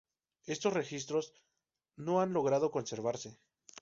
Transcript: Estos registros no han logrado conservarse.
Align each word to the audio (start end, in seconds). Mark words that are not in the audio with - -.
Estos 0.47 0.73
registros 0.73 1.31
no 1.95 2.19
han 2.21 2.33
logrado 2.33 2.71
conservarse. 2.71 3.37